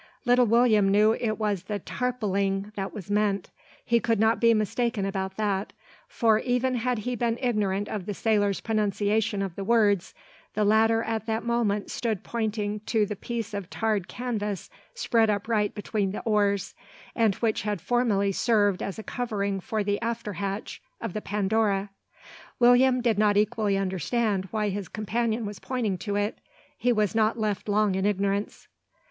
[0.25, 3.51] Little William knew it was "the tarpauling" that was meant.
[3.85, 5.73] He could not be mistaken about that;
[6.07, 10.15] for, even had he been ignorant of the sailor's pronunciation of the words,
[10.55, 15.75] the latter at that moment stood pointing to the piece of tarred canvas spread upright
[15.75, 16.73] between the oars;
[17.15, 21.91] and which had formerly served as a covering for the after hatch of the Pandora.
[22.57, 26.39] William did not equally understand why his companion was pointing to it.
[26.75, 28.67] He was not left long in ignorance.